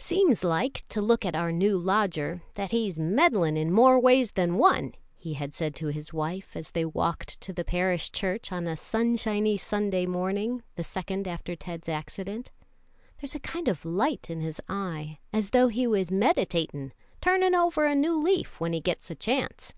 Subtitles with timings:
[0.00, 4.56] "Seems like, to look at our new lodger, that he's mendin' in more ways than
[4.58, 8.66] one," he had said to his wife as they walked to the parish church on
[8.66, 12.50] a sunshiny Sunday morning, the second after Ted's accident.
[13.20, 17.54] "There's a kind of a light in his eye, as though he was meditatin' turnin'
[17.54, 19.74] over a new leaf when he gets a chance."